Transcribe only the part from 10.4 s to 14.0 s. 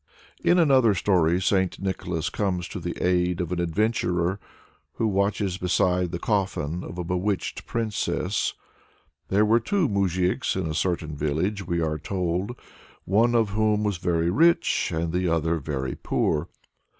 in a certain village, we are told, one of whom was